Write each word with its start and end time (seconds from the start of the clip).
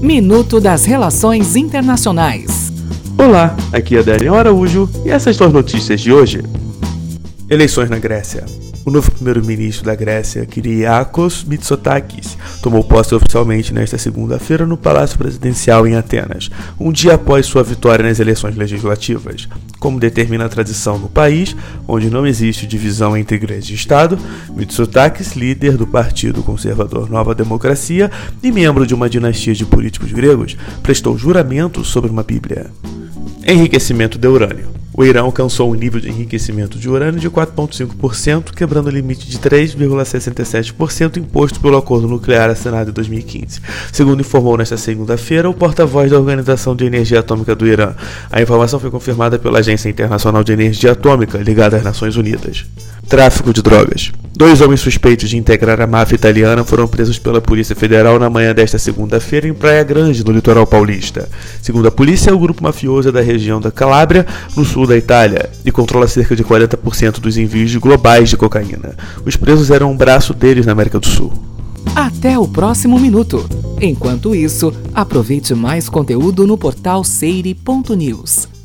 Minuto 0.00 0.60
das 0.60 0.84
Relações 0.84 1.56
Internacionais. 1.56 2.70
Olá, 3.18 3.56
aqui 3.72 3.96
é 3.96 4.02
Daniel 4.02 4.34
Araújo 4.34 4.88
e 5.04 5.10
essas 5.10 5.36
são 5.36 5.46
as 5.46 5.52
notícias 5.52 6.00
de 6.00 6.12
hoje. 6.12 6.42
Eleições 7.48 7.88
na 7.88 7.98
Grécia. 7.98 8.44
O 8.86 8.90
novo 8.92 9.10
primeiro-ministro 9.10 9.84
da 9.84 9.96
Grécia, 9.96 10.46
Kyriakos 10.46 11.42
Mitsotakis, 11.42 12.38
tomou 12.62 12.84
posse 12.84 13.16
oficialmente 13.16 13.74
nesta 13.74 13.98
segunda-feira 13.98 14.64
no 14.64 14.76
Palácio 14.76 15.18
Presidencial 15.18 15.88
em 15.88 15.96
Atenas, 15.96 16.52
um 16.78 16.92
dia 16.92 17.14
após 17.14 17.46
sua 17.46 17.64
vitória 17.64 18.04
nas 18.06 18.20
eleições 18.20 18.54
legislativas. 18.54 19.48
Como 19.80 19.98
determina 19.98 20.44
a 20.44 20.48
tradição 20.48 21.00
no 21.00 21.08
país, 21.08 21.56
onde 21.88 22.08
não 22.08 22.24
existe 22.24 22.64
divisão 22.64 23.16
entre 23.16 23.34
igreja 23.34 23.72
e 23.72 23.74
Estado, 23.74 24.16
Mitsotakis, 24.54 25.32
líder 25.32 25.76
do 25.76 25.88
Partido 25.88 26.40
Conservador 26.44 27.10
Nova 27.10 27.34
Democracia 27.34 28.08
e 28.40 28.52
membro 28.52 28.86
de 28.86 28.94
uma 28.94 29.10
dinastia 29.10 29.52
de 29.52 29.66
políticos 29.66 30.12
gregos, 30.12 30.56
prestou 30.84 31.18
juramento 31.18 31.84
sobre 31.84 32.08
uma 32.08 32.22
Bíblia. 32.22 32.70
Enriquecimento 33.44 34.16
de 34.16 34.28
urânio. 34.28 34.75
O 34.96 35.04
Irã 35.04 35.20
alcançou 35.20 35.70
um 35.70 35.74
nível 35.74 36.00
de 36.00 36.08
enriquecimento 36.08 36.78
de 36.78 36.88
urânio 36.88 37.20
de 37.20 37.28
4,5%, 37.28 38.54
quebrando 38.54 38.86
o 38.86 38.90
limite 38.90 39.28
de 39.28 39.38
3,67% 39.38 41.18
imposto 41.18 41.60
pelo 41.60 41.76
acordo 41.76 42.08
nuclear 42.08 42.48
assinado 42.48 42.90
em 42.90 42.94
2015. 42.94 43.60
Segundo 43.92 44.20
informou 44.20 44.56
nesta 44.56 44.78
segunda-feira 44.78 45.50
o 45.50 45.54
porta-voz 45.54 46.10
da 46.10 46.18
Organização 46.18 46.74
de 46.74 46.86
Energia 46.86 47.20
Atômica 47.20 47.54
do 47.54 47.66
Irã. 47.66 47.94
A 48.32 48.40
informação 48.40 48.80
foi 48.80 48.90
confirmada 48.90 49.38
pela 49.38 49.58
Agência 49.58 49.90
Internacional 49.90 50.42
de 50.42 50.52
Energia 50.52 50.92
Atômica, 50.92 51.36
ligada 51.36 51.76
às 51.76 51.84
Nações 51.84 52.16
Unidas. 52.16 52.64
Tráfico 53.06 53.52
de 53.52 53.60
drogas. 53.60 54.12
Dois 54.36 54.60
homens 54.60 54.80
suspeitos 54.80 55.30
de 55.30 55.38
integrar 55.38 55.80
a 55.80 55.86
máfia 55.86 56.14
italiana 56.14 56.62
foram 56.62 56.86
presos 56.86 57.18
pela 57.18 57.40
Polícia 57.40 57.74
Federal 57.74 58.18
na 58.18 58.28
manhã 58.28 58.54
desta 58.54 58.78
segunda-feira 58.78 59.48
em 59.48 59.54
Praia 59.54 59.82
Grande, 59.82 60.22
no 60.22 60.30
litoral 60.30 60.66
paulista. 60.66 61.26
Segundo 61.62 61.88
a 61.88 61.90
polícia, 61.90 62.34
o 62.34 62.38
grupo 62.38 62.62
mafioso 62.62 63.08
é 63.08 63.12
da 63.12 63.22
região 63.22 63.58
da 63.62 63.70
Calábria, 63.70 64.26
no 64.54 64.62
sul 64.62 64.86
da 64.86 64.94
Itália, 64.94 65.48
e 65.64 65.72
controla 65.72 66.06
cerca 66.06 66.36
de 66.36 66.44
40% 66.44 67.18
dos 67.18 67.38
envios 67.38 67.74
globais 67.76 68.28
de 68.28 68.36
cocaína. 68.36 68.94
Os 69.24 69.36
presos 69.36 69.70
eram 69.70 69.90
um 69.90 69.96
braço 69.96 70.34
deles 70.34 70.66
na 70.66 70.72
América 70.72 71.00
do 71.00 71.06
Sul. 71.06 71.32
Até 71.94 72.38
o 72.38 72.46
próximo 72.46 72.98
minuto. 72.98 73.48
Enquanto 73.80 74.34
isso, 74.34 74.70
aproveite 74.94 75.54
mais 75.54 75.88
conteúdo 75.88 76.46
no 76.46 76.58
portal 76.58 77.02
seire.news. 77.02 78.55